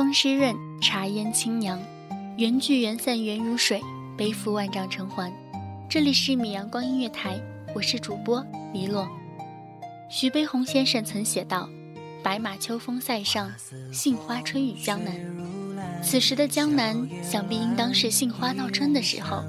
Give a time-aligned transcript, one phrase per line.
[0.00, 1.78] 风湿润，茶烟清扬，
[2.38, 3.82] 缘聚缘散缘如水，
[4.16, 5.30] 背负万丈尘寰。
[5.90, 7.38] 这里是米阳光音乐台，
[7.74, 8.42] 我是主播
[8.72, 9.06] 黎洛。
[10.08, 11.68] 徐悲鸿先生曾写道
[12.24, 13.52] ：“白马秋风塞上，
[13.92, 15.14] 杏花春雨江南。”
[16.02, 19.44] 此时的江南，想必应当是杏花闹春的时候。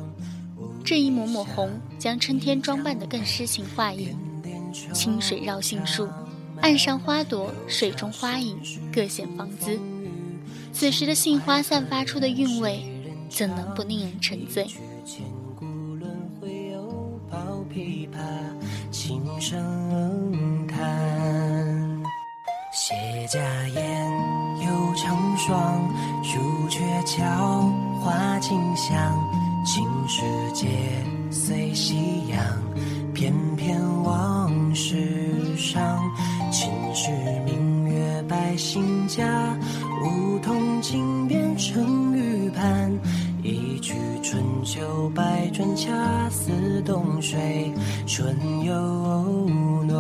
[0.84, 4.10] 这一抹抹红，将春天装扮得更诗情画意。
[4.94, 6.10] 清水绕杏树，
[6.60, 8.60] 岸上花朵，水中花影，
[8.94, 9.80] 各显芳姿。
[10.74, 12.84] 此时的杏花散发出的韵味，
[13.30, 14.68] 怎能不令人沉醉？
[22.74, 24.10] 谢家燕，
[24.62, 27.70] 又成双，朱雀桥，
[28.02, 29.16] 花径香。
[29.64, 30.68] 青石街，
[47.22, 47.72] 水
[48.08, 48.74] 春又
[49.84, 49.98] 暖。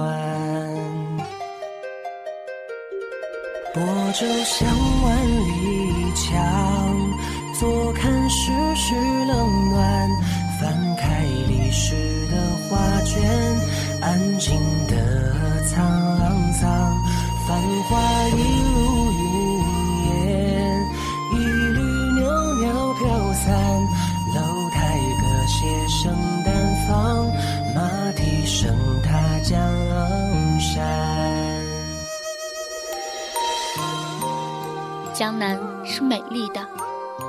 [3.74, 3.82] 泊
[4.14, 4.68] 舟向
[5.04, 6.34] 万里江，
[7.60, 8.96] 坐看世事
[9.28, 10.10] 冷暖。
[10.60, 11.96] 翻开历史
[12.28, 12.36] 的
[12.68, 13.18] 画卷，
[14.02, 14.94] 安静的
[15.66, 15.74] 沧
[16.54, 16.68] 桑，
[17.48, 17.50] 繁
[17.88, 17.90] 华
[18.30, 18.31] 一
[18.76, 18.91] 路
[35.31, 36.59] 江南是美丽的，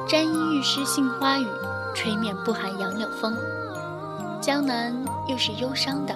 [0.08, 1.46] 沾衣欲湿杏花雨，
[1.94, 3.32] 吹面不寒杨柳风。
[4.40, 4.92] 江南
[5.28, 6.12] 又是忧伤的，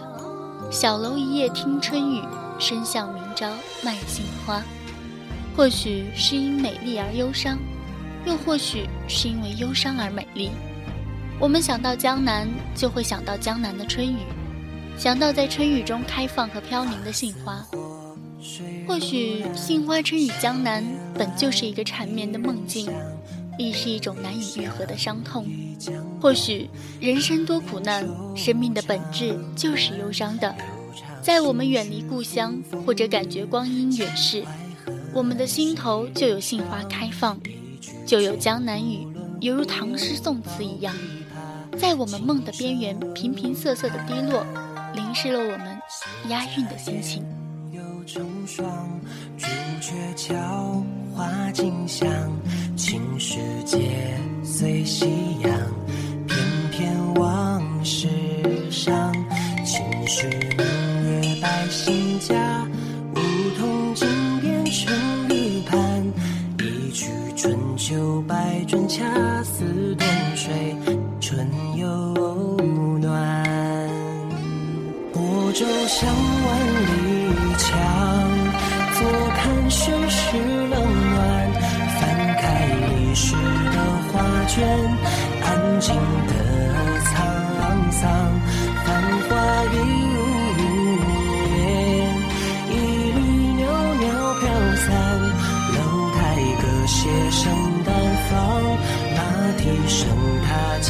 [0.69, 2.25] 小楼一夜听春雨，
[2.59, 3.49] 深巷明朝
[3.85, 4.61] 卖杏花。
[5.57, 7.57] 或许是因美丽而忧伤，
[8.25, 10.51] 又或许是因为忧伤而美丽。
[11.39, 14.27] 我们想到江南，就会想到江南的春雨，
[14.99, 17.65] 想到在春雨中开放和飘零的杏花。
[18.87, 20.85] 或许杏花春雨江南
[21.15, 22.91] 本就是一个缠绵的梦境，
[23.59, 25.47] 亦是一种难以愈合的伤痛。
[26.21, 26.69] 或许
[27.01, 30.55] 人生多苦难，生命的本质就是忧伤的。
[31.23, 34.45] 在我们远离故乡，或者感觉光阴远逝，
[35.13, 37.39] 我们的心头就有杏花开放，
[38.07, 39.07] 就有江南雨，
[39.41, 40.95] 犹如唐诗宋词一样，
[41.77, 44.47] 在我们梦的边缘平平瑟瑟的滴落，
[44.95, 45.77] 淋湿了我们
[46.29, 47.25] 押韵的心情。
[48.07, 48.65] 成双，
[49.37, 49.47] 朱
[49.81, 50.81] 雀桥，
[51.13, 52.09] 花径香，
[52.77, 55.07] 青石街，随夕
[55.43, 55.53] 阳，
[56.29, 56.39] 翩
[56.71, 58.09] 翩往事
[58.71, 59.13] 上。
[59.65, 62.65] 青石明月百姓家，
[63.17, 63.19] 梧
[63.59, 64.07] 桐井
[64.41, 64.97] 边春
[65.31, 66.05] 雨畔，
[66.61, 69.03] 一曲春秋百转，恰
[69.43, 70.07] 似冬
[70.37, 70.77] 水
[71.21, 71.45] 春
[71.77, 71.89] 又
[73.01, 73.45] 暖。
[75.13, 76.09] 泊舟向
[84.57, 84.65] 画卷，
[85.43, 86.33] 安静的
[87.05, 87.13] 沧
[87.93, 88.01] 桑，
[88.87, 88.89] 繁
[89.29, 89.31] 华
[89.71, 89.75] 一
[90.15, 90.17] 如
[90.57, 90.61] 云
[91.59, 91.61] 烟，
[92.71, 92.73] 一
[93.13, 93.19] 缕
[93.61, 93.63] 袅
[94.01, 94.05] 袅
[94.41, 94.45] 飘
[94.77, 94.89] 散，
[95.75, 95.77] 楼
[96.15, 96.19] 台
[96.63, 96.99] 歌榭
[97.31, 97.45] 声
[97.85, 97.89] 淡
[98.31, 98.35] 放，
[99.15, 99.19] 马
[99.59, 100.09] 蹄声
[100.47, 100.49] 踏
[100.81, 100.89] 江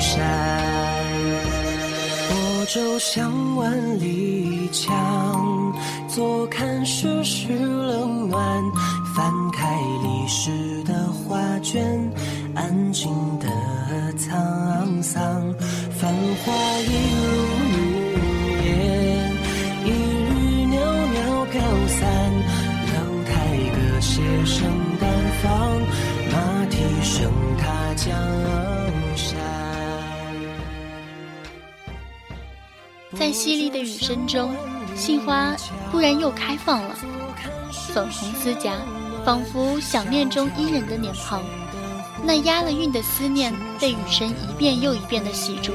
[0.00, 0.10] 山。
[2.68, 5.72] 舟向万里江，
[6.08, 8.62] 坐看世事冷暖，
[9.14, 11.80] 翻开历史的画卷，
[12.56, 13.46] 安静的
[14.14, 15.54] 沧桑，
[15.90, 16.10] 繁
[16.42, 17.22] 华一如
[17.76, 17.78] 云
[18.64, 18.66] 烟，
[19.84, 20.74] 一缕袅
[21.12, 22.32] 袅飘散，
[22.88, 23.30] 楼台
[23.76, 24.56] 歌榭声
[24.98, 25.06] 淡
[25.42, 25.52] 放，
[26.32, 28.08] 马蹄声踏江
[29.14, 29.38] 山。
[33.12, 34.56] 在淅沥的雨声中，
[34.94, 35.54] 杏花
[35.92, 36.96] 忽然又开放了，
[37.92, 38.72] 粉红丝荚，
[39.26, 41.42] 仿佛想念中伊人的脸庞。
[42.26, 45.70] 那押了韵的思念被雨声一遍又一遍的洗濯，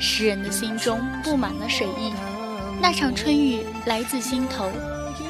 [0.00, 2.14] 诗人的心中布满了水印。
[2.80, 4.70] 那场春雨来自心头，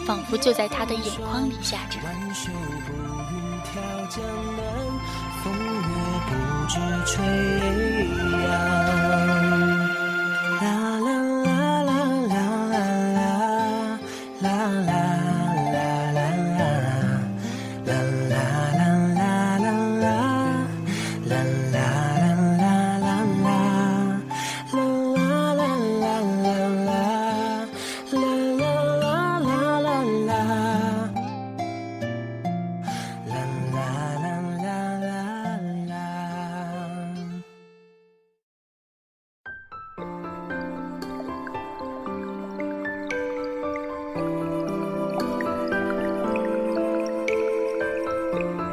[0.07, 1.99] 仿佛就在他的眼眶里下着。
[48.35, 48.64] 杏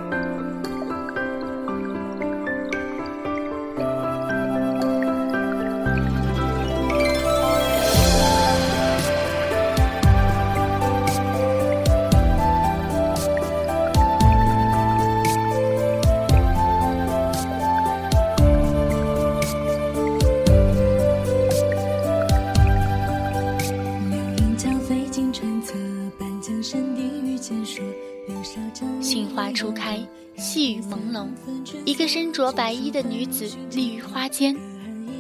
[31.02, 31.28] 朦
[31.66, 34.56] 胧，一个身着白衣的女子立于花间，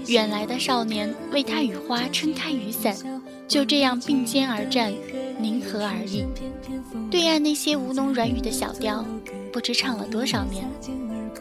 [0.07, 2.95] 远来的少年为她与花撑开雨伞，
[3.47, 4.93] 就这样并肩而战，
[5.39, 6.25] 凝和而立。
[7.09, 9.05] 对岸那些吴侬软语的小调，
[9.51, 10.65] 不知唱了多少年。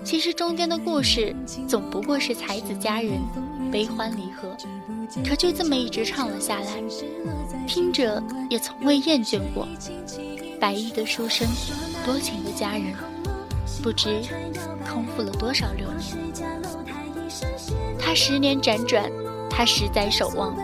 [0.02, 1.34] 其实中间的故事，
[1.68, 3.12] 总不过是才子佳人，
[3.70, 4.56] 悲欢离合，
[5.28, 6.82] 可就这么一直唱了下来，
[7.66, 9.68] 听着也从未厌倦过。
[10.58, 11.46] 白衣的书生，
[12.04, 12.94] 多情的佳人，
[13.80, 14.22] 不知
[14.92, 16.16] 空负了多少流年。
[17.98, 19.10] 他十年辗转，
[19.48, 20.56] 他十载守望，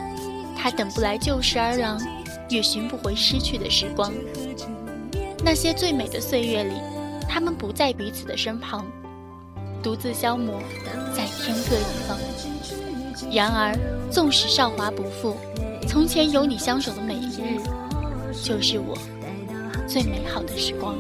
[0.56, 2.00] 他等不来旧时儿郎，
[2.48, 4.12] 也寻不回失去的时光。
[5.44, 6.74] 那些最美的岁月里，
[7.28, 8.84] 他们不在彼此的身旁，
[9.82, 10.60] 独自消磨
[11.14, 12.18] 在天各一方。
[13.32, 13.74] 然而，
[14.10, 15.36] 纵使韶华不复，
[15.88, 17.60] 从前有你相守的每一日，
[18.42, 18.96] 就是我。
[19.86, 20.96] 最美好的时光。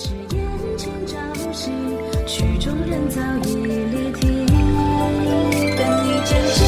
[0.00, 0.46] 是眼
[0.78, 1.18] 前朝
[1.52, 1.72] 夕，
[2.24, 4.46] 曲中人早已离题。
[5.76, 6.60] 但一阵阵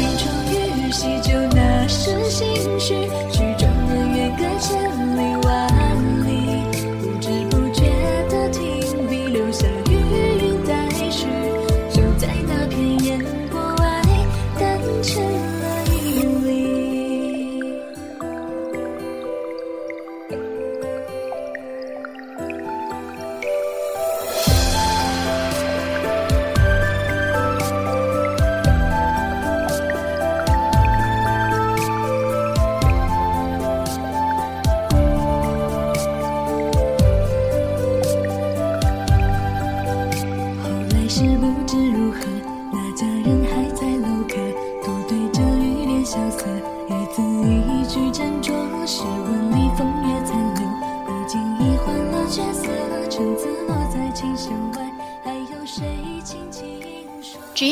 [0.00, 0.22] 临窗
[0.52, 2.44] 雨洗旧那时心
[2.78, 2.94] 绪，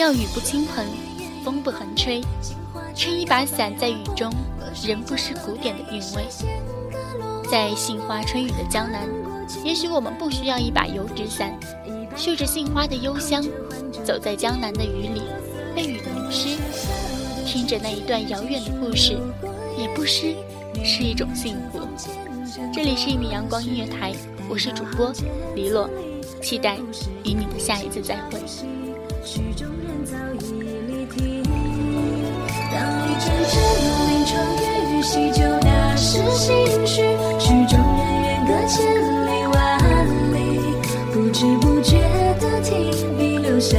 [0.02, 0.84] 要雨不倾盆，
[1.44, 2.20] 风不横吹，
[2.92, 4.32] 撑一把伞在雨中，
[4.84, 6.26] 仍不失古典的韵味。
[7.48, 9.08] 在杏花春雨的江南，
[9.62, 11.56] 也许我们不需要一把油纸伞，
[12.16, 13.44] 嗅着杏花的幽香，
[14.04, 15.22] 走在江南的雨里，
[15.72, 16.58] 被雨淋湿，
[17.46, 19.16] 听着那一段遥远的故事，
[19.78, 20.34] 也不失
[20.82, 21.78] 是一种幸福。
[22.74, 24.12] 这里是一米阳光音乐台，
[24.48, 25.12] 我是主播
[25.54, 25.88] 黎洛，
[26.42, 26.76] 期待
[27.22, 28.40] 与你的下一次再会。
[29.24, 31.42] 曲终人早已离题，
[32.72, 32.76] 当
[33.06, 33.54] 一阵阵
[34.08, 34.32] 临窗
[34.90, 37.02] 雨洗就那时心绪，
[37.38, 38.82] 曲终人远隔千
[39.26, 39.56] 里万
[40.34, 40.36] 里，
[41.12, 42.00] 不知不觉
[42.40, 43.78] 的停笔，留下